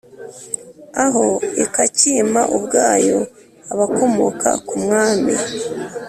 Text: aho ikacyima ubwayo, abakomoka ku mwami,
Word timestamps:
aho 1.05 1.27
ikacyima 1.63 2.41
ubwayo, 2.57 3.19
abakomoka 3.73 4.49
ku 4.67 4.75
mwami, 4.83 5.33